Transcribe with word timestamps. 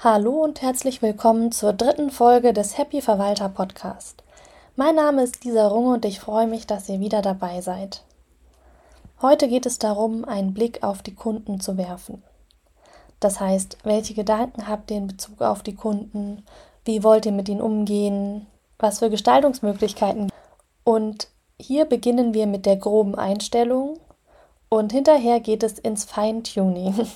Hallo 0.00 0.44
und 0.44 0.62
herzlich 0.62 1.02
willkommen 1.02 1.50
zur 1.50 1.72
dritten 1.72 2.12
Folge 2.12 2.52
des 2.52 2.78
Happy 2.78 3.00
Verwalter 3.00 3.48
Podcast. 3.48 4.22
Mein 4.76 4.94
Name 4.94 5.24
ist 5.24 5.44
Lisa 5.44 5.66
Runge 5.66 5.94
und 5.94 6.04
ich 6.04 6.20
freue 6.20 6.46
mich, 6.46 6.68
dass 6.68 6.88
ihr 6.88 7.00
wieder 7.00 7.20
dabei 7.20 7.60
seid. 7.62 8.04
Heute 9.20 9.48
geht 9.48 9.66
es 9.66 9.80
darum, 9.80 10.24
einen 10.24 10.54
Blick 10.54 10.84
auf 10.84 11.02
die 11.02 11.16
Kunden 11.16 11.58
zu 11.58 11.76
werfen. 11.76 12.22
Das 13.18 13.40
heißt, 13.40 13.78
welche 13.82 14.14
Gedanken 14.14 14.68
habt 14.68 14.92
ihr 14.92 14.98
in 14.98 15.08
Bezug 15.08 15.42
auf 15.42 15.64
die 15.64 15.74
Kunden? 15.74 16.44
Wie 16.84 17.02
wollt 17.02 17.26
ihr 17.26 17.32
mit 17.32 17.48
ihnen 17.48 17.60
umgehen? 17.60 18.46
Was 18.78 19.00
für 19.00 19.10
Gestaltungsmöglichkeiten? 19.10 20.30
Und 20.84 21.26
hier 21.60 21.86
beginnen 21.86 22.34
wir 22.34 22.46
mit 22.46 22.66
der 22.66 22.76
groben 22.76 23.16
Einstellung 23.16 23.98
und 24.68 24.92
hinterher 24.92 25.40
geht 25.40 25.64
es 25.64 25.76
ins 25.76 26.04
Feintuning. 26.04 27.08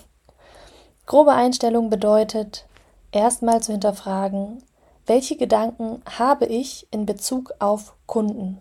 Grobe 1.07 1.33
Einstellung 1.33 1.89
bedeutet, 1.89 2.67
erstmal 3.13 3.63
zu 3.63 3.73
hinterfragen, 3.73 4.63
welche 5.07 5.37
Gedanken 5.37 6.03
habe 6.19 6.47
ich 6.47 6.87
in 6.91 7.07
Bezug 7.07 7.53
auf 7.59 7.95
Kunden? 8.07 8.59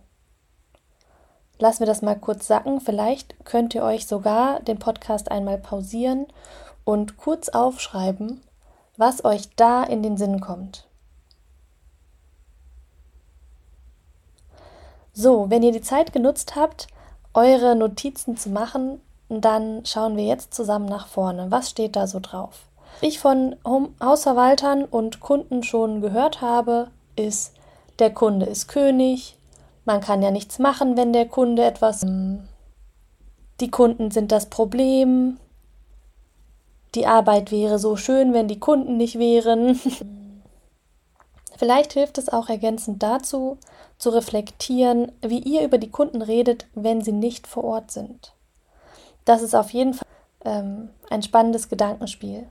Lassen 1.60 1.82
wir 1.82 1.88
das 1.88 2.02
mal 2.02 2.18
kurz 2.18 2.48
sacken. 2.48 2.82
Vielleicht 2.82 3.46
könnt 3.46 3.76
ihr 3.76 3.84
euch 3.84 4.08
sogar 4.08 4.60
den 4.62 4.80
Podcast 4.80 5.30
einmal 5.30 5.60
pausieren 5.60 6.26
und 6.84 7.18
kurz 7.18 7.50
aufschreiben, 7.50 8.42
was 8.98 9.24
euch 9.24 9.56
da 9.56 9.84
in 9.84 10.02
den 10.02 10.18
Sinn 10.18 10.42
kommt. 10.42 10.88
So, 15.14 15.50
wenn 15.52 15.62
ihr 15.62 15.72
die 15.72 15.82
Zeit 15.82 16.14
genutzt 16.14 16.56
habt, 16.56 16.88
eure 17.34 17.76
Notizen 17.76 18.38
zu 18.38 18.50
machen, 18.50 19.00
dann 19.30 19.86
schauen 19.86 20.18
wir 20.18 20.26
jetzt 20.26 20.56
zusammen 20.56 20.88
nach 20.88 21.08
vorne. 21.08 21.52
Was 21.52 21.70
steht 21.70 21.96
da 21.96 22.08
so 22.08 22.20
drauf? 22.20 22.66
Ich 23.00 23.20
von 23.20 23.56
Hausverwaltern 23.66 24.84
und 24.86 25.20
Kunden 25.20 25.64
schon 25.64 26.02
gehört 26.02 26.42
habe, 26.42 26.90
ist, 27.16 27.54
der 28.00 28.14
Kunde 28.14 28.46
ist 28.46 28.68
König, 28.68 29.38
man 29.86 30.02
kann 30.02 30.22
ja 30.22 30.32
nichts 30.32 30.60
machen, 30.60 30.96
wenn 30.98 31.14
der 31.14 31.28
Kunde 31.28 31.64
etwas. 31.64 32.06
Die 33.60 33.72
Kunden 33.72 34.12
sind 34.12 34.32
das 34.32 34.48
Problem. 34.48 35.38
Die 36.94 37.08
Arbeit 37.08 37.52
wäre 37.52 37.80
so 37.80 37.96
schön, 37.96 38.34
wenn 38.34 38.48
die 38.48 38.60
Kunden 38.60 38.98
nicht 38.98 39.18
wären. 39.18 39.80
Vielleicht 41.58 41.94
hilft 41.94 42.18
es 42.18 42.30
auch 42.30 42.50
ergänzend 42.50 43.02
dazu, 43.04 43.58
zu 43.98 44.10
reflektieren, 44.10 45.12
wie 45.22 45.40
ihr 45.40 45.64
über 45.64 45.78
die 45.78 45.92
Kunden 45.92 46.22
redet, 46.22 46.68
wenn 46.74 47.02
sie 47.02 47.12
nicht 47.12 47.48
vor 47.48 47.64
Ort 47.64 47.92
sind. 47.92 48.34
Das 49.26 49.42
ist 49.42 49.56
auf 49.56 49.70
jeden 49.72 49.94
Fall 49.94 50.08
ähm, 50.44 50.90
ein 51.10 51.22
spannendes 51.22 51.70
Gedankenspiel. 51.70 52.48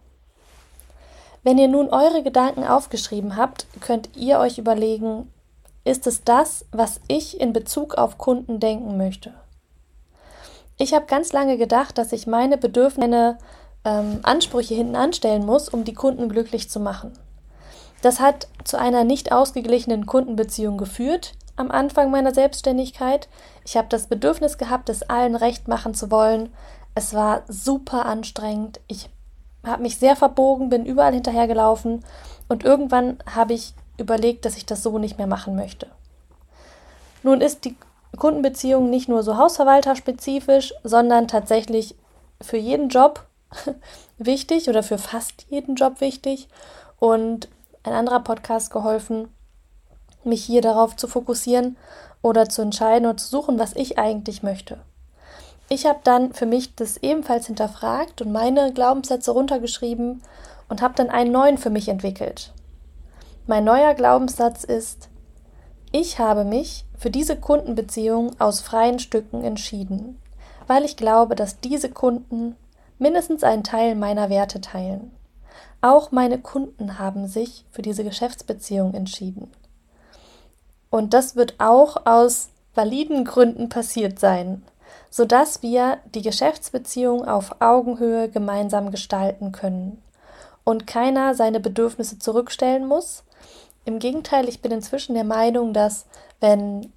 Wenn 1.43 1.59
ihr 1.59 1.69
nun 1.69 1.89
eure 1.89 2.23
Gedanken 2.23 2.65
aufgeschrieben 2.65 3.37
habt, 3.37 3.67
könnt 3.81 4.11
ihr 4.17 4.39
euch 4.39 4.59
überlegen, 4.59 5.33
ist 5.85 6.07
es 6.07 6.23
das, 6.23 6.67
was 6.73 7.01
ich 7.09 7.41
in 7.41 7.53
Bezug 7.53 7.95
auf 7.95 8.19
Kunden 8.19 8.61
denken 8.61 8.97
möchte? 8.99 9.33
Ich 10.77 10.95
habe 10.95 11.07
ganz 11.07 11.33
lange 11.33 11.57
gedacht, 11.57 11.99
dass 11.99 12.13
ich 12.13 12.27
meine 12.27 12.59
Bedürfnisse, 12.59 13.39
ähm, 13.85 14.21
Ansprüche 14.23 14.75
hinten 14.75 14.97
anstellen 14.97 15.47
muss, 15.47 15.69
um 15.69 15.85
die 15.85 15.95
Kunden 15.95 16.29
glücklich 16.29 16.69
zu 16.69 16.81
machen. 16.81 17.13
Das 18.03 18.21
hat 18.21 18.49
zu 18.65 18.79
einer 18.79 19.05
nicht 19.05 19.33
ausgeglichenen 19.33 20.07
Kundenbeziehung 20.07 20.79
geführt 20.79 21.33
am 21.57 21.71
Anfang 21.71 22.11
meiner 22.11 22.35
Selbstständigkeit. 22.35 23.29
Ich 23.65 23.77
habe 23.77 23.89
das 23.89 24.07
Bedürfnis 24.07 24.57
gehabt, 24.59 24.89
es 24.89 25.03
allen 25.03 25.37
recht 25.37 25.69
machen 25.69 25.95
zu 25.95 26.11
wollen. 26.11 26.51
Es 26.95 27.13
war 27.15 27.43
super 27.49 28.07
anstrengend. 28.07 28.81
Ich 28.89 29.11
habe 29.64 29.83
mich 29.83 29.98
sehr 29.98 30.16
verbogen, 30.16 30.70
bin 30.70 30.86
überall 30.86 31.12
hinterhergelaufen 31.12 32.05
und 32.48 32.64
irgendwann 32.64 33.19
habe 33.34 33.53
ich 33.53 33.75
überlegt, 33.98 34.44
dass 34.44 34.56
ich 34.56 34.66
das 34.66 34.83
so 34.83 34.98
nicht 34.98 35.19
mehr 35.19 35.27
machen 35.27 35.55
möchte. 35.55 35.89
Nun 37.22 37.41
ist 37.41 37.64
die 37.64 37.77
Kundenbeziehung 38.16 38.91
nicht 38.91 39.09
nur 39.09 39.22
so 39.22 39.37
hausverwalterspezifisch, 39.37 40.75
sondern 40.82 41.28
tatsächlich 41.28 41.94
für 42.41 42.56
jeden 42.56 42.88
Job 42.88 43.26
wichtig 44.19 44.69
oder 44.69 44.82
für 44.82 44.99
fast 44.99 45.47
jeden 45.49 45.75
Job 45.75 46.00
wichtig. 46.00 46.49
Und 46.99 47.49
ein 47.82 47.93
anderer 47.93 48.20
Podcast 48.20 48.70
geholfen, 48.70 49.28
mich 50.25 50.44
hier 50.44 50.60
darauf 50.60 50.97
zu 50.97 51.09
fokussieren 51.09 51.76
oder 52.22 52.49
zu 52.49 52.62
entscheiden 52.62 53.06
oder 53.06 53.16
zu 53.16 53.28
suchen, 53.28 53.59
was 53.59 53.75
ich 53.75 53.99
eigentlich 53.99 54.43
möchte. 54.43 54.78
Ich 55.72 55.86
habe 55.86 56.00
dann 56.03 56.34
für 56.34 56.47
mich 56.47 56.75
das 56.75 56.97
ebenfalls 56.97 57.47
hinterfragt 57.47 58.20
und 58.20 58.32
meine 58.32 58.72
Glaubenssätze 58.72 59.31
runtergeschrieben 59.31 60.20
und 60.69 60.82
habe 60.82 60.94
dann 60.94 61.10
einen 61.10 61.31
neuen 61.31 61.58
für 61.58 61.70
mich 61.70 61.88
entwickelt. 61.88 62.53
Mein 63.47 63.62
neuer 63.62 63.94
Glaubenssatz 63.94 64.64
ist, 64.64 65.08
ich 65.92 66.19
habe 66.19 66.44
mich 66.44 66.86
für 66.98 67.10
diese 67.10 67.36
Kundenbeziehung 67.36 68.32
aus 68.41 68.60
freien 68.60 68.98
Stücken 68.98 69.44
entschieden, 69.44 70.20
weil 70.66 70.84
ich 70.84 70.97
glaube, 70.97 71.36
dass 71.36 71.60
diese 71.60 71.88
Kunden 71.88 72.56
mindestens 72.98 73.44
einen 73.44 73.62
Teil 73.62 73.94
meiner 73.94 74.28
Werte 74.28 74.60
teilen. 74.60 75.12
Auch 75.82 76.10
meine 76.10 76.38
Kunden 76.38 76.98
haben 76.98 77.28
sich 77.28 77.64
für 77.70 77.82
diese 77.82 78.02
Geschäftsbeziehung 78.02 78.92
entschieden. 78.94 79.52
Und 80.91 81.14
das 81.14 81.37
wird 81.37 81.54
auch 81.58 82.06
aus 82.06 82.48
validen 82.75 83.25
Gründen 83.25 83.69
passiert 83.69 84.19
sein 84.19 84.64
sodass 85.10 85.62
wir 85.62 85.98
die 86.15 86.22
Geschäftsbeziehung 86.22 87.26
auf 87.26 87.60
Augenhöhe 87.60 88.28
gemeinsam 88.28 88.91
gestalten 88.91 89.53
können 89.53 90.00
und 90.65 90.87
keiner 90.87 91.34
seine 91.34 91.60
Bedürfnisse 91.60 92.19
zurückstellen 92.19 92.87
muss. 92.87 93.25
Im 93.84 93.99
Gegenteil, 93.99 94.49
ich 94.49 94.62
bin 94.62 94.72
inzwischen 94.72 95.15
der 95.15 95.25
Meinung, 95.25 95.72
dass 95.72 96.06
wenn 96.38 96.93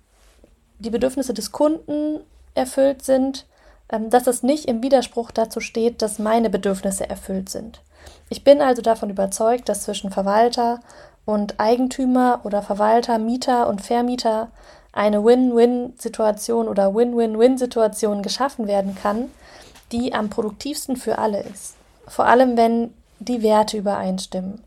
die 0.80 0.92
Bedürfnisse 0.92 1.34
des 1.34 1.52
Kunden 1.52 2.20
erfüllt 2.56 3.04
sind, 3.04 3.48
ähm, 3.90 4.10
dass 4.10 4.28
es 4.28 4.44
nicht 4.44 4.66
im 4.66 4.84
Widerspruch 4.84 5.32
dazu 5.32 5.60
steht, 5.60 6.02
dass 6.02 6.20
meine 6.20 6.50
Bedürfnisse 6.50 7.10
erfüllt 7.10 7.50
sind. 7.50 7.82
Ich 8.30 8.44
bin 8.44 8.62
also 8.62 8.82
davon 8.82 9.10
überzeugt, 9.10 9.70
dass 9.70 9.84
zwischen 9.84 10.12
Verwalter 10.12 10.82
und 11.26 11.60
Eigentümer 11.60 12.42
oder 12.44 12.62
Verwalter, 12.62 13.18
Mieter 13.18 13.68
und 13.68 13.82
Vermieter 13.82 14.50
eine 14.94 15.26
Win-Win-Situation 15.26 16.68
oder 16.68 16.96
Win-Win-Win-Situation 16.96 18.22
geschaffen 18.22 18.68
werden 18.68 18.96
kann, 18.96 19.30
die 19.92 20.14
am 20.14 20.30
produktivsten 20.30 20.96
für 20.96 21.18
alle 21.18 21.42
ist. 21.42 21.76
Vor 22.08 22.26
allem, 22.26 22.56
wenn 22.56 22.94
die 23.20 23.42
Werte 23.42 23.78
übereinstimmen. 23.78 24.64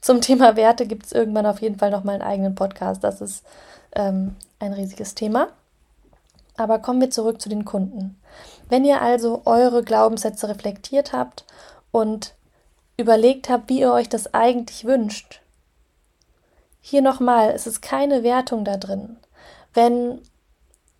Zum 0.00 0.20
Thema 0.20 0.56
Werte 0.56 0.86
gibt 0.86 1.06
es 1.06 1.12
irgendwann 1.12 1.46
auf 1.46 1.60
jeden 1.60 1.78
Fall 1.78 1.90
nochmal 1.90 2.14
einen 2.14 2.30
eigenen 2.30 2.54
Podcast. 2.54 3.02
Das 3.02 3.20
ist 3.20 3.44
ähm, 3.96 4.36
ein 4.60 4.72
riesiges 4.72 5.14
Thema. 5.14 5.48
Aber 6.56 6.78
kommen 6.78 7.00
wir 7.00 7.10
zurück 7.10 7.40
zu 7.40 7.48
den 7.48 7.64
Kunden. 7.64 8.16
Wenn 8.68 8.84
ihr 8.84 9.02
also 9.02 9.42
eure 9.44 9.82
Glaubenssätze 9.82 10.48
reflektiert 10.48 11.12
habt 11.12 11.44
und 11.90 12.34
überlegt 12.96 13.48
habt, 13.48 13.68
wie 13.68 13.80
ihr 13.80 13.92
euch 13.92 14.08
das 14.08 14.34
eigentlich 14.34 14.84
wünscht, 14.84 15.40
hier 16.80 17.02
nochmal, 17.02 17.50
es 17.50 17.66
ist 17.66 17.82
keine 17.82 18.22
Wertung 18.22 18.64
da 18.64 18.76
drin 18.76 19.16
wenn 19.74 20.20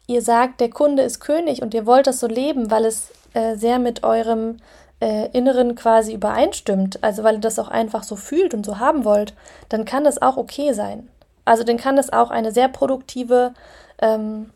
ihr 0.07 0.23
sagt, 0.23 0.61
der 0.61 0.71
Kunde 0.71 1.03
ist 1.03 1.21
König 1.21 1.63
und 1.63 1.75
ihr 1.75 1.87
wollt 1.87 2.07
das 2.07 2.21
so 2.21 2.27
leben, 2.27 2.71
weil 2.71 2.85
es 2.85 3.11
äh, 3.33 3.57
sehr 3.57 3.79
mit 3.79 4.05
eurem 4.05 4.59
äh, 5.01 5.29
Inneren 5.33 5.75
quasi 5.75 6.13
übereinstimmt, 6.13 7.03
also 7.03 7.25
weil 7.25 7.37
ihr 7.37 7.41
das 7.41 7.59
auch 7.59 7.69
einfach 7.69 8.03
so 8.03 8.17
fühlt 8.17 8.55
und 8.55 8.67
so 8.67 8.79
haben 8.79 9.05
wollt, 9.05 9.35
dann 9.69 9.85
kann 9.85 10.05
das 10.05 10.21
auch 10.21 10.37
okay 10.37 10.73
sein. 10.73 11.09
Also 11.45 11.65
dann 11.65 11.77
kann 11.77 11.97
das 11.97 12.13
auch 12.13 12.31
eine 12.31 12.53
sehr 12.53 12.69
produktive 12.69 13.55
ähm, 13.99 14.51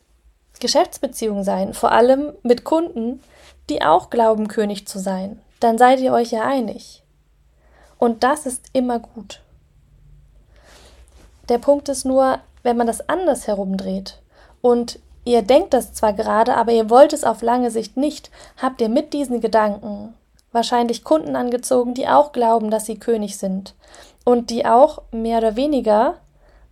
Geschäftsbeziehung 0.60 1.44
sein, 1.44 1.74
vor 1.74 1.92
allem 1.92 2.32
mit 2.42 2.64
Kunden, 2.64 3.20
die 3.68 3.82
auch 3.82 4.10
glauben, 4.10 4.48
König 4.48 4.86
zu 4.88 4.98
sein. 4.98 5.40
Dann 5.60 5.78
seid 5.78 6.00
ihr 6.00 6.12
euch 6.12 6.30
ja 6.30 6.44
einig. 6.44 7.02
Und 7.98 8.22
das 8.22 8.46
ist 8.46 8.66
immer 8.72 8.98
gut. 8.98 9.42
Der 11.48 11.58
Punkt 11.58 11.88
ist 11.88 12.04
nur, 12.04 12.38
wenn 12.62 12.76
man 12.76 12.86
das 12.86 13.08
anders 13.08 13.46
herumdreht 13.46 14.20
und 14.60 14.98
ihr 15.24 15.42
denkt 15.42 15.74
das 15.74 15.92
zwar 15.92 16.12
gerade, 16.12 16.54
aber 16.54 16.72
ihr 16.72 16.90
wollt 16.90 17.12
es 17.12 17.24
auf 17.24 17.42
lange 17.42 17.70
Sicht 17.70 17.96
nicht, 17.96 18.30
habt 18.60 18.80
ihr 18.80 18.88
mit 18.88 19.12
diesen 19.12 19.40
Gedanken 19.40 20.14
wahrscheinlich 20.52 21.04
Kunden 21.04 21.36
angezogen, 21.36 21.94
die 21.94 22.08
auch 22.08 22.32
glauben, 22.32 22.70
dass 22.70 22.86
sie 22.86 22.98
König 22.98 23.36
sind 23.36 23.74
und 24.24 24.50
die 24.50 24.66
auch 24.66 25.02
mehr 25.10 25.38
oder 25.38 25.56
weniger, 25.56 26.14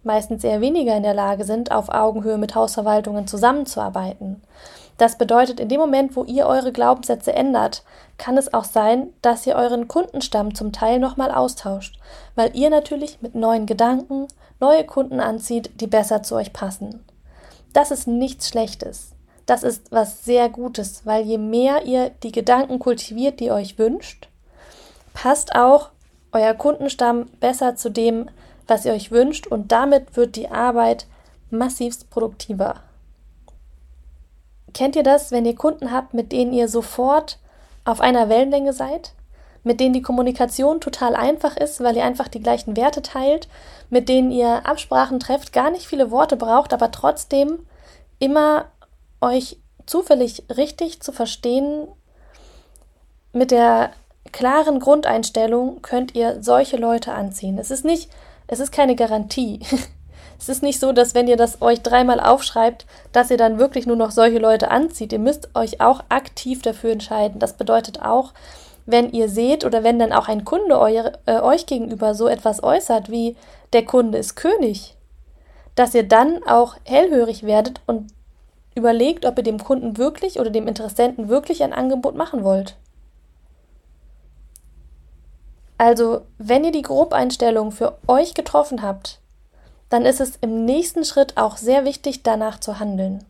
meistens 0.02 0.44
eher 0.44 0.60
weniger 0.60 0.96
in 0.96 1.02
der 1.02 1.14
Lage 1.14 1.44
sind, 1.44 1.72
auf 1.72 1.88
Augenhöhe 1.88 2.38
mit 2.38 2.54
Hausverwaltungen 2.54 3.26
zusammenzuarbeiten. 3.26 4.42
Das 4.98 5.18
bedeutet, 5.18 5.60
in 5.60 5.68
dem 5.68 5.80
Moment, 5.80 6.16
wo 6.16 6.24
ihr 6.24 6.46
eure 6.46 6.72
Glaubenssätze 6.72 7.34
ändert, 7.34 7.82
kann 8.16 8.38
es 8.38 8.54
auch 8.54 8.64
sein, 8.64 9.12
dass 9.20 9.46
ihr 9.46 9.56
euren 9.56 9.88
Kundenstamm 9.88 10.54
zum 10.54 10.72
Teil 10.72 10.98
nochmal 10.98 11.30
austauscht, 11.30 11.98
weil 12.34 12.56
ihr 12.56 12.70
natürlich 12.70 13.20
mit 13.20 13.34
neuen 13.34 13.66
Gedanken 13.66 14.26
neue 14.60 14.84
Kunden 14.84 15.20
anzieht, 15.20 15.70
die 15.80 15.86
besser 15.86 16.22
zu 16.22 16.34
euch 16.34 16.52
passen. 16.52 17.04
Das 17.72 17.90
ist 17.90 18.06
nichts 18.06 18.48
Schlechtes. 18.48 19.12
Das 19.44 19.62
ist 19.62 19.92
was 19.92 20.24
sehr 20.24 20.48
Gutes, 20.48 21.02
weil 21.04 21.24
je 21.24 21.38
mehr 21.38 21.84
ihr 21.84 22.10
die 22.10 22.32
Gedanken 22.32 22.78
kultiviert, 22.78 23.38
die 23.38 23.46
ihr 23.46 23.54
euch 23.54 23.78
wünscht, 23.78 24.28
passt 25.14 25.54
auch 25.54 25.90
euer 26.32 26.54
Kundenstamm 26.54 27.26
besser 27.40 27.76
zu 27.76 27.90
dem, 27.90 28.28
was 28.66 28.84
ihr 28.84 28.92
euch 28.92 29.10
wünscht 29.10 29.46
und 29.46 29.72
damit 29.72 30.16
wird 30.16 30.36
die 30.36 30.48
Arbeit 30.48 31.06
massivst 31.50 32.10
produktiver. 32.10 32.82
Kennt 34.74 34.96
ihr 34.96 35.04
das, 35.04 35.30
wenn 35.30 35.46
ihr 35.46 35.54
Kunden 35.54 35.92
habt, 35.92 36.12
mit 36.12 36.32
denen 36.32 36.52
ihr 36.52 36.68
sofort 36.68 37.38
auf 37.84 38.00
einer 38.00 38.28
Wellenlänge 38.28 38.72
seid? 38.72 39.14
Mit 39.66 39.80
denen 39.80 39.94
die 39.94 40.02
Kommunikation 40.02 40.80
total 40.80 41.16
einfach 41.16 41.56
ist, 41.56 41.82
weil 41.82 41.96
ihr 41.96 42.04
einfach 42.04 42.28
die 42.28 42.38
gleichen 42.38 42.76
Werte 42.76 43.02
teilt, 43.02 43.48
mit 43.90 44.08
denen 44.08 44.30
ihr 44.30 44.64
Absprachen 44.64 45.18
trefft, 45.18 45.52
gar 45.52 45.72
nicht 45.72 45.88
viele 45.88 46.12
Worte 46.12 46.36
braucht, 46.36 46.72
aber 46.72 46.92
trotzdem 46.92 47.66
immer 48.20 48.66
euch 49.20 49.58
zufällig 49.84 50.44
richtig 50.56 51.02
zu 51.02 51.10
verstehen. 51.10 51.88
Mit 53.32 53.50
der 53.50 53.90
klaren 54.30 54.78
Grundeinstellung 54.78 55.82
könnt 55.82 56.14
ihr 56.14 56.44
solche 56.44 56.76
Leute 56.76 57.12
anziehen. 57.12 57.58
Es 57.58 57.72
ist 57.72 57.84
nicht, 57.84 58.08
es 58.46 58.60
ist 58.60 58.70
keine 58.70 58.94
Garantie. 58.94 59.58
Es 60.38 60.50
ist 60.50 60.62
nicht 60.62 60.80
so, 60.80 60.92
dass 60.92 61.14
wenn 61.14 61.28
ihr 61.28 61.38
das 61.38 61.62
euch 61.62 61.80
dreimal 61.80 62.20
aufschreibt, 62.20 62.84
dass 63.10 63.30
ihr 63.30 63.38
dann 63.38 63.58
wirklich 63.58 63.86
nur 63.86 63.96
noch 63.96 64.10
solche 64.10 64.38
Leute 64.38 64.70
anzieht. 64.70 65.14
Ihr 65.14 65.18
müsst 65.18 65.48
euch 65.54 65.80
auch 65.80 66.04
aktiv 66.10 66.60
dafür 66.60 66.92
entscheiden. 66.92 67.38
Das 67.38 67.54
bedeutet 67.54 68.02
auch, 68.02 68.34
wenn 68.86 69.10
ihr 69.10 69.28
seht 69.28 69.64
oder 69.64 69.84
wenn 69.84 69.98
dann 69.98 70.12
auch 70.12 70.28
ein 70.28 70.44
Kunde 70.44 70.78
euer, 70.78 71.12
äh, 71.26 71.40
euch 71.40 71.66
gegenüber 71.66 72.14
so 72.14 72.28
etwas 72.28 72.62
äußert, 72.62 73.10
wie 73.10 73.36
der 73.72 73.84
Kunde 73.84 74.18
ist 74.18 74.36
König, 74.36 74.96
dass 75.74 75.94
ihr 75.94 76.04
dann 76.08 76.42
auch 76.44 76.76
hellhörig 76.84 77.42
werdet 77.42 77.80
und 77.86 78.12
überlegt, 78.74 79.26
ob 79.26 79.36
ihr 79.38 79.44
dem 79.44 79.58
Kunden 79.58 79.96
wirklich 79.96 80.38
oder 80.38 80.50
dem 80.50 80.68
Interessenten 80.68 81.28
wirklich 81.28 81.62
ein 81.62 81.72
Angebot 81.72 82.14
machen 82.14 82.44
wollt. 82.44 82.76
Also, 85.78 86.22
wenn 86.38 86.64
ihr 86.64 86.72
die 86.72 86.82
Grobeinstellung 86.82 87.70
für 87.70 87.98
euch 88.06 88.32
getroffen 88.32 88.80
habt, 88.82 89.18
dann 89.88 90.04
ist 90.04 90.20
es 90.20 90.36
im 90.40 90.64
nächsten 90.64 91.04
Schritt 91.04 91.36
auch 91.36 91.56
sehr 91.56 91.84
wichtig, 91.84 92.22
danach 92.22 92.60
zu 92.60 92.78
handeln. 92.78 93.24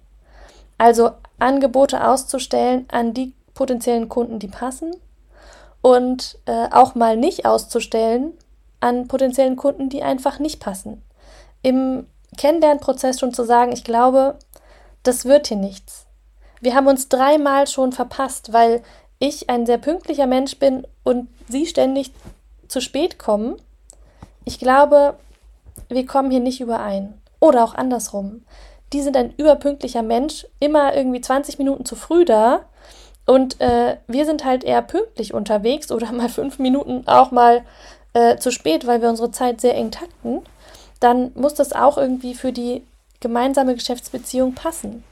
Also 0.79 1.11
Angebote 1.39 2.07
auszustellen 2.07 2.87
an 2.91 3.15
die 3.15 3.33
potenziellen 3.55 4.09
Kunden, 4.09 4.39
die 4.39 4.49
passen 4.49 4.95
und 5.87 6.37
äh, 6.47 6.67
auch 6.73 6.97
mal 6.97 7.17
nicht 7.17 7.47
auszustellen 7.47 8.33
an 8.81 9.07
potenziellen 9.07 9.55
Kunden, 9.55 9.89
die 9.89 10.03
einfach 10.03 10.41
nicht 10.41 10.59
passen. 10.59 11.01
Im 11.63 12.09
Kennenlernprozess 12.37 13.21
schon 13.21 13.33
zu 13.33 13.45
sagen, 13.45 13.71
ich 13.71 13.85
glaube, 13.85 14.37
das 15.05 15.27
wird 15.27 15.47
hier 15.47 15.59
nichts. 15.59 16.07
Wir 16.61 16.75
haben 16.75 16.89
uns 16.89 17.09
dreimal 17.09 17.69
schon 17.69 17.93
verpasst, 17.93 18.53
weil 18.53 18.83
ich 19.21 19.49
ein 19.49 19.65
sehr 19.65 19.79
pünktlicher 19.79 20.27
Mensch 20.27 20.59
bin 20.59 20.85
und 21.05 21.29
Sie 21.49 21.67
ständig 21.67 22.11
zu 22.67 22.81
spät 22.81 23.17
kommen. 23.17 23.55
Ich 24.45 24.59
glaube, 24.59 25.15
wir 25.89 26.05
kommen 26.05 26.33
hier 26.33 26.41
nicht 26.41 26.61
überein. 26.61 27.15
Oder 27.39 27.63
auch 27.63 27.77
andersrum. 27.77 28.45
Die 28.93 29.03
sind 29.03 29.17
ein 29.17 29.33
überpünktlicher 29.37 30.03
Mensch, 30.03 30.49
immer 30.59 30.97
irgendwie 30.97 31.21
20 31.21 31.59
Minuten 31.59 31.85
zu 31.85 31.95
früh 31.95 32.25
da. 32.25 32.63
Und 33.27 33.61
äh, 33.61 33.97
wir 34.07 34.25
sind 34.25 34.45
halt 34.45 34.65
eher 34.65 34.83
pünktlich 34.83 35.35
unterwegs 35.35 35.91
oder 35.93 36.13
mal 36.13 36.29
fünf 36.29 36.59
Minuten 36.59 37.07
auch 37.07 37.31
mal 37.33 37.63
äh, 38.15 38.37
zu 38.39 38.51
spät, 38.51 38.87
weil 38.87 39.03
wir 39.03 39.11
unsere 39.11 39.31
Zeit 39.31 39.61
sehr 39.61 39.75
eng 39.75 39.91
takten. 39.91 40.43
Dann 41.01 41.33
muss 41.35 41.55
das 41.55 41.73
auch 41.73 41.99
irgendwie 41.99 42.35
für 42.35 42.53
die 42.53 42.83
gemeinsame 43.21 43.75
Geschäftsbeziehung 43.75 44.55
passen. 44.55 45.05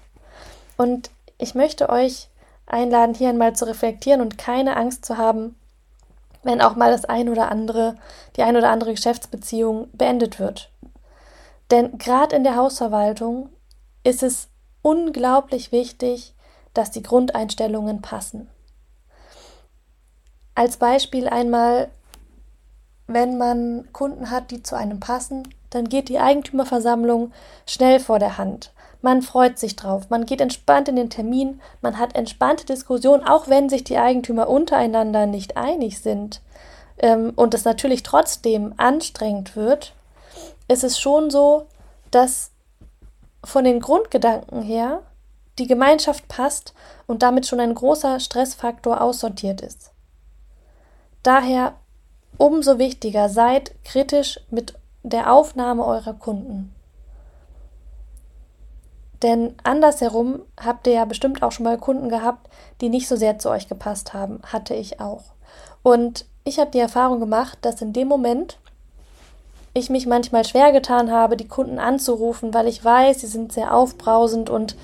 Und 0.77 1.11
ich 1.39 1.55
möchte 1.55 1.91
euch 1.91 2.29
einladen, 2.67 3.15
hier 3.15 3.29
einmal 3.29 3.55
zu 3.55 3.67
reflektieren 3.67 4.21
und 4.21 4.39
keine 4.39 4.77
Angst 4.77 5.05
zu 5.05 5.19
haben, 5.19 5.57
wenn 6.43 6.61
auch 6.61 6.77
mal 6.77 6.91
das 6.91 7.05
ein 7.05 7.29
oder 7.29 7.51
andere, 7.51 7.97
die 8.37 8.43
ein 8.43 8.57
oder 8.57 8.71
andere 8.71 8.93
Geschäftsbeziehung 8.93 9.89
beendet 9.93 10.39
wird. 10.39 10.71
Denn 11.71 11.99
gerade 11.99 12.37
in 12.37 12.45
der 12.45 12.57
Hausverwaltung 12.57 13.49
ist 14.05 14.23
es 14.23 14.49
unglaublich 14.83 15.73
wichtig, 15.73 16.34
dass 16.75 16.91
die 16.91 17.03
Grundeinstellungen 17.03 18.03
passen. 18.03 18.49
Als 20.55 20.77
Beispiel 20.77 21.29
einmal, 21.29 21.89
wenn 23.07 23.39
man 23.39 23.89
Kunden 23.93 24.31
hat, 24.31 24.51
die 24.51 24.63
zu 24.63 24.77
einem 24.77 25.01
passen, 25.01 25.49
dann 25.71 25.89
geht 25.89 26.09
die 26.09 26.21
Eigentümerversammlung 26.21 27.33
schnell 27.67 27.99
vor 27.99 28.19
der 28.19 28.39
Hand. 28.39 28.73
Man 29.03 29.21
freut 29.21 29.59
sich 29.59 29.77
drauf, 29.77 30.09
man 30.09 30.25
geht 30.25 30.41
entspannt 30.41 30.89
in 30.89 30.97
den 30.97 31.11
Termin, 31.11 31.61
man 31.83 31.99
hat 31.99 32.15
entspannte 32.15 32.65
Diskussionen, 32.65 33.27
auch 33.27 33.49
wenn 33.49 33.69
sich 33.69 33.85
die 33.85 33.99
Eigentümer 33.99 34.49
untereinander 34.49 35.27
nicht 35.27 35.57
einig 35.57 36.01
sind 36.01 36.41
ähm, 36.99 37.33
und 37.37 37.53
es 37.53 37.65
natürlich 37.65 38.03
trotzdem 38.03 38.73
anstrengend 38.79 39.57
wird, 39.57 39.93
ist 40.69 40.85
es 40.85 40.99
schon 40.99 41.31
so, 41.31 41.67
dass 42.11 42.53
von 43.45 43.65
den 43.65 43.81
Grundgedanken 43.81 44.63
her 44.63 45.03
die 45.59 45.67
Gemeinschaft 45.67 46.29
passt 46.29 46.75
und 47.07 47.23
damit 47.23 47.47
schon 47.47 47.61
ein 47.61 47.75
großer 47.75 48.21
Stressfaktor 48.21 49.01
aussortiert 49.01 49.61
ist. 49.61 49.93
Daher 51.23 51.75
umso 52.37 52.79
wichtiger 52.79 53.29
seid 53.29 53.75
kritisch 53.85 54.41
mit 54.51 54.75
der 55.03 55.33
Aufnahme 55.33 55.85
eurer 55.85 56.15
Kunden. 56.15 56.75
Denn 59.23 59.55
andersherum 59.63 60.43
habt 60.63 60.87
ihr 60.87 60.95
ja 60.95 61.05
bestimmt 61.05 61.43
auch 61.43 61.53
schon 61.53 61.65
mal 61.65 61.79
Kunden 61.79 62.09
gehabt, 62.09 62.49
die 62.81 62.89
nicht 62.89 63.09
so 63.09 63.17
sehr 63.17 63.39
zu 63.39 63.49
euch 63.49 63.69
gepasst 63.69 64.13
haben. 64.13 64.41
Hatte 64.45 64.75
ich 64.75 65.01
auch. 65.01 65.23
Und 65.83 66.27
ich 66.45 66.59
habe 66.59 66.71
die 66.71 66.79
Erfahrung 66.79 67.21
gemacht, 67.21 67.59
dass 67.63 67.81
in 67.81 67.93
dem 67.93 68.09
Moment 68.09 68.59
ich 69.73 69.91
mich 69.91 70.07
manchmal 70.07 70.45
schwer 70.45 70.73
getan 70.73 71.11
habe, 71.11 71.37
die 71.37 71.49
Kunden 71.49 71.79
anzurufen, 71.79 72.53
weil 72.55 72.69
ich 72.69 72.85
weiß, 72.85 73.21
sie 73.21 73.27
sind 73.27 73.53
sehr 73.53 73.75
aufbrausend 73.75 74.51
und 74.51 74.77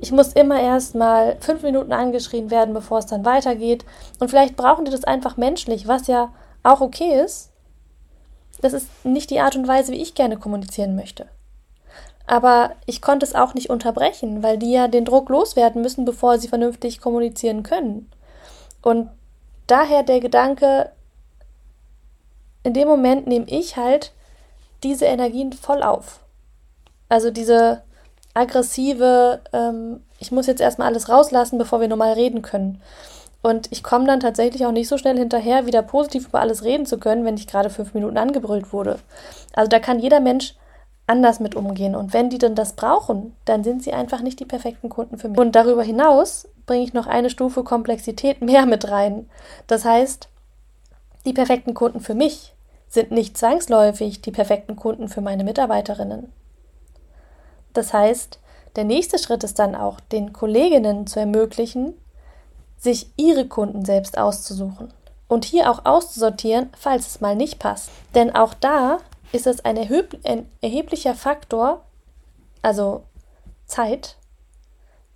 ich 0.00 0.12
muss 0.12 0.32
immer 0.32 0.60
erst 0.60 0.94
mal 0.94 1.36
fünf 1.40 1.62
Minuten 1.62 1.92
angeschrien 1.92 2.50
werden, 2.50 2.74
bevor 2.74 2.98
es 2.98 3.06
dann 3.06 3.24
weitergeht. 3.24 3.84
Und 4.20 4.28
vielleicht 4.28 4.56
brauchen 4.56 4.84
die 4.84 4.90
das 4.90 5.04
einfach 5.04 5.36
menschlich, 5.36 5.88
was 5.88 6.06
ja 6.06 6.32
auch 6.62 6.80
okay 6.80 7.20
ist. 7.22 7.50
Das 8.60 8.72
ist 8.72 8.88
nicht 9.04 9.30
die 9.30 9.40
Art 9.40 9.56
und 9.56 9.68
Weise, 9.68 9.92
wie 9.92 10.02
ich 10.02 10.14
gerne 10.14 10.36
kommunizieren 10.38 10.96
möchte. 10.96 11.26
Aber 12.26 12.72
ich 12.86 13.00
konnte 13.00 13.24
es 13.24 13.34
auch 13.34 13.54
nicht 13.54 13.70
unterbrechen, 13.70 14.42
weil 14.42 14.58
die 14.58 14.72
ja 14.72 14.88
den 14.88 15.04
Druck 15.04 15.28
loswerden 15.28 15.82
müssen, 15.82 16.04
bevor 16.04 16.38
sie 16.38 16.48
vernünftig 16.48 17.00
kommunizieren 17.00 17.62
können. 17.62 18.10
Und 18.82 19.10
daher 19.66 20.02
der 20.02 20.20
Gedanke, 20.20 20.90
in 22.64 22.74
dem 22.74 22.88
Moment 22.88 23.26
nehme 23.26 23.46
ich 23.48 23.76
halt 23.76 24.12
diese 24.82 25.04
Energien 25.06 25.52
voll 25.52 25.82
auf. 25.82 26.20
Also 27.08 27.30
diese 27.30 27.82
aggressive, 28.36 29.40
ähm, 29.52 30.00
ich 30.18 30.32
muss 30.32 30.46
jetzt 30.46 30.60
erstmal 30.60 30.88
alles 30.88 31.08
rauslassen, 31.08 31.58
bevor 31.58 31.80
wir 31.80 31.88
normal 31.88 32.12
reden 32.12 32.42
können. 32.42 32.80
Und 33.42 33.70
ich 33.70 33.82
komme 33.82 34.06
dann 34.06 34.20
tatsächlich 34.20 34.66
auch 34.66 34.72
nicht 34.72 34.88
so 34.88 34.98
schnell 34.98 35.16
hinterher, 35.16 35.66
wieder 35.66 35.82
positiv 35.82 36.28
über 36.28 36.40
alles 36.40 36.64
reden 36.64 36.86
zu 36.86 36.98
können, 36.98 37.24
wenn 37.24 37.36
ich 37.36 37.46
gerade 37.46 37.70
fünf 37.70 37.94
Minuten 37.94 38.18
angebrüllt 38.18 38.72
wurde. 38.72 38.98
Also 39.54 39.68
da 39.68 39.78
kann 39.78 40.00
jeder 40.00 40.20
Mensch 40.20 40.54
anders 41.06 41.38
mit 41.38 41.54
umgehen. 41.54 41.94
Und 41.94 42.12
wenn 42.12 42.30
die 42.30 42.38
dann 42.38 42.54
das 42.54 42.72
brauchen, 42.72 43.36
dann 43.44 43.62
sind 43.62 43.82
sie 43.82 43.92
einfach 43.92 44.20
nicht 44.20 44.40
die 44.40 44.44
perfekten 44.44 44.88
Kunden 44.88 45.18
für 45.18 45.28
mich. 45.28 45.38
Und 45.38 45.54
darüber 45.54 45.82
hinaus 45.82 46.48
bringe 46.66 46.84
ich 46.84 46.92
noch 46.92 47.06
eine 47.06 47.30
Stufe 47.30 47.62
Komplexität 47.62 48.40
mehr 48.42 48.66
mit 48.66 48.90
rein. 48.90 49.28
Das 49.68 49.84
heißt, 49.84 50.28
die 51.24 51.32
perfekten 51.32 51.74
Kunden 51.74 52.00
für 52.00 52.14
mich 52.14 52.54
sind 52.88 53.10
nicht 53.12 53.38
zwangsläufig 53.38 54.22
die 54.22 54.30
perfekten 54.32 54.76
Kunden 54.76 55.08
für 55.08 55.20
meine 55.20 55.44
Mitarbeiterinnen. 55.44 56.32
Das 57.76 57.92
heißt, 57.92 58.38
der 58.76 58.84
nächste 58.84 59.18
Schritt 59.18 59.44
ist 59.44 59.58
dann 59.58 59.74
auch, 59.74 60.00
den 60.00 60.32
Kolleginnen 60.32 61.06
zu 61.06 61.20
ermöglichen, 61.20 61.94
sich 62.78 63.10
ihre 63.16 63.46
Kunden 63.46 63.84
selbst 63.84 64.16
auszusuchen 64.16 64.92
und 65.28 65.44
hier 65.44 65.70
auch 65.70 65.84
auszusortieren, 65.84 66.70
falls 66.78 67.06
es 67.06 67.20
mal 67.20 67.36
nicht 67.36 67.58
passt. 67.58 67.90
Denn 68.14 68.34
auch 68.34 68.54
da 68.54 68.98
ist 69.32 69.46
es 69.46 69.64
ein, 69.64 69.76
ein 70.24 70.50
erheblicher 70.62 71.14
Faktor, 71.14 71.82
also 72.62 73.02
Zeit, 73.66 74.16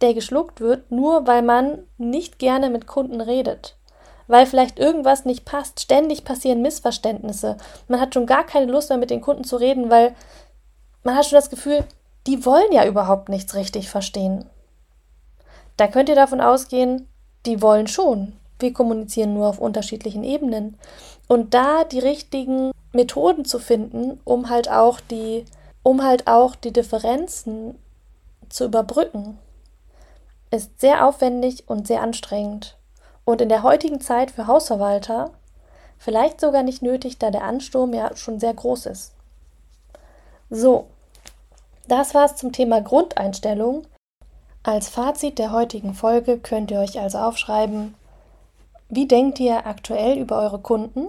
der 0.00 0.14
geschluckt 0.14 0.60
wird, 0.60 0.90
nur 0.90 1.26
weil 1.26 1.42
man 1.42 1.86
nicht 1.96 2.38
gerne 2.38 2.68
mit 2.68 2.86
Kunden 2.86 3.20
redet. 3.20 3.76
Weil 4.26 4.46
vielleicht 4.46 4.78
irgendwas 4.78 5.24
nicht 5.24 5.44
passt. 5.44 5.80
Ständig 5.80 6.24
passieren 6.24 6.62
Missverständnisse. 6.62 7.56
Man 7.88 8.00
hat 8.00 8.14
schon 8.14 8.26
gar 8.26 8.44
keine 8.44 8.70
Lust 8.70 8.90
mehr 8.90 8.98
mit 8.98 9.10
den 9.10 9.20
Kunden 9.20 9.44
zu 9.44 9.56
reden, 9.56 9.90
weil 9.90 10.14
man 11.02 11.16
hat 11.16 11.26
schon 11.26 11.36
das 11.36 11.50
Gefühl, 11.50 11.84
die 12.26 12.44
wollen 12.44 12.72
ja 12.72 12.86
überhaupt 12.86 13.28
nichts 13.28 13.54
richtig 13.54 13.88
verstehen. 13.88 14.44
Da 15.76 15.86
könnt 15.86 16.08
ihr 16.08 16.14
davon 16.14 16.40
ausgehen, 16.40 17.08
die 17.46 17.62
wollen 17.62 17.86
schon. 17.86 18.32
Wir 18.58 18.72
kommunizieren 18.72 19.34
nur 19.34 19.48
auf 19.48 19.58
unterschiedlichen 19.58 20.24
Ebenen. 20.24 20.78
Und 21.28 21.54
da 21.54 21.84
die 21.84 22.00
richtigen 22.00 22.72
Methoden 22.92 23.44
zu 23.44 23.58
finden, 23.58 24.20
um 24.24 24.50
halt 24.50 24.70
auch 24.70 25.00
die, 25.00 25.46
um 25.82 26.02
halt 26.02 26.26
auch 26.26 26.54
die 26.54 26.72
Differenzen 26.72 27.78
zu 28.48 28.66
überbrücken, 28.66 29.38
ist 30.50 30.80
sehr 30.80 31.06
aufwendig 31.06 31.64
und 31.68 31.86
sehr 31.86 32.02
anstrengend. 32.02 32.76
Und 33.24 33.40
in 33.40 33.48
der 33.48 33.62
heutigen 33.62 34.00
Zeit 34.00 34.30
für 34.30 34.46
Hausverwalter 34.46 35.30
Vielleicht 36.00 36.40
sogar 36.40 36.62
nicht 36.62 36.80
nötig, 36.80 37.18
da 37.18 37.30
der 37.30 37.44
Ansturm 37.44 37.92
ja 37.92 38.16
schon 38.16 38.40
sehr 38.40 38.54
groß 38.54 38.86
ist. 38.86 39.12
So, 40.48 40.86
das 41.88 42.14
war's 42.14 42.36
zum 42.36 42.52
Thema 42.52 42.80
Grundeinstellung. 42.80 43.86
Als 44.62 44.88
Fazit 44.88 45.38
der 45.38 45.52
heutigen 45.52 45.94
Folge 45.94 46.38
könnt 46.38 46.70
ihr 46.70 46.80
euch 46.80 47.00
also 47.00 47.18
aufschreiben, 47.18 47.94
wie 48.88 49.06
denkt 49.06 49.40
ihr 49.40 49.66
aktuell 49.66 50.18
über 50.18 50.40
eure 50.40 50.58
Kunden? 50.58 51.08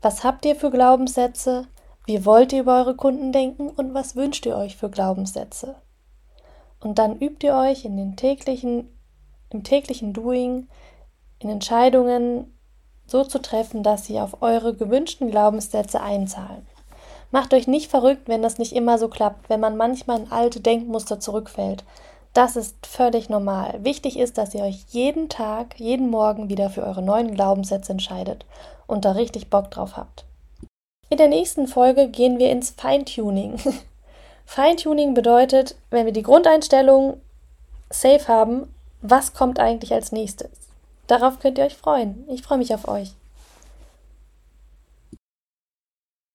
Was 0.00 0.24
habt 0.24 0.44
ihr 0.44 0.56
für 0.56 0.70
Glaubenssätze? 0.70 1.66
Wie 2.06 2.24
wollt 2.24 2.52
ihr 2.52 2.62
über 2.62 2.78
eure 2.78 2.96
Kunden 2.96 3.30
denken 3.30 3.68
und 3.68 3.94
was 3.94 4.16
wünscht 4.16 4.44
ihr 4.46 4.56
euch 4.56 4.76
für 4.76 4.90
Glaubenssätze? 4.90 5.76
Und 6.80 6.98
dann 6.98 7.18
übt 7.18 7.46
ihr 7.46 7.54
euch 7.54 7.84
in 7.84 7.96
den 7.96 8.16
täglichen, 8.16 8.88
im 9.50 9.62
täglichen 9.62 10.12
Doing, 10.12 10.66
in 11.38 11.48
Entscheidungen 11.48 12.58
so 13.06 13.22
zu 13.22 13.40
treffen, 13.40 13.82
dass 13.82 14.06
sie 14.06 14.18
auf 14.18 14.42
eure 14.42 14.74
gewünschten 14.74 15.30
Glaubenssätze 15.30 16.00
einzahlen. 16.00 16.66
Macht 17.32 17.54
euch 17.54 17.66
nicht 17.66 17.90
verrückt, 17.90 18.28
wenn 18.28 18.42
das 18.42 18.58
nicht 18.58 18.74
immer 18.74 18.98
so 18.98 19.08
klappt, 19.08 19.48
wenn 19.48 19.58
man 19.58 19.76
manchmal 19.76 20.20
in 20.20 20.30
alte 20.30 20.60
Denkmuster 20.60 21.18
zurückfällt. 21.18 21.82
Das 22.34 22.56
ist 22.56 22.86
völlig 22.86 23.28
normal. 23.28 23.78
Wichtig 23.82 24.18
ist, 24.18 24.38
dass 24.38 24.54
ihr 24.54 24.62
euch 24.62 24.84
jeden 24.90 25.28
Tag, 25.28 25.80
jeden 25.80 26.10
Morgen 26.10 26.48
wieder 26.48 26.70
für 26.70 26.82
eure 26.82 27.02
neuen 27.02 27.34
Glaubenssätze 27.34 27.92
entscheidet 27.92 28.44
und 28.86 29.04
da 29.04 29.12
richtig 29.12 29.48
Bock 29.50 29.70
drauf 29.70 29.96
habt. 29.96 30.24
In 31.08 31.16
der 31.18 31.28
nächsten 31.28 31.66
Folge 31.66 32.08
gehen 32.08 32.38
wir 32.38 32.50
ins 32.50 32.70
Feintuning. 32.70 33.58
Feintuning 34.44 35.14
bedeutet, 35.14 35.74
wenn 35.90 36.04
wir 36.04 36.12
die 36.12 36.22
Grundeinstellung 36.22 37.18
safe 37.90 38.28
haben, 38.28 38.74
was 39.00 39.32
kommt 39.32 39.58
eigentlich 39.58 39.92
als 39.94 40.12
nächstes? 40.12 40.50
Darauf 41.06 41.38
könnt 41.38 41.58
ihr 41.58 41.64
euch 41.64 41.76
freuen. 41.76 42.24
Ich 42.28 42.42
freue 42.42 42.58
mich 42.58 42.74
auf 42.74 42.88
euch. 42.88 43.14